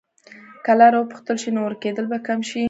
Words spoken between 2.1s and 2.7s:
به کم شي.